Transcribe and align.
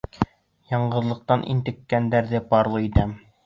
Яңғыҙлыҡтан 0.71 1.45
интеккәндәрҙе 1.55 2.45
парлы 2.51 2.87
итәм. 2.91 3.17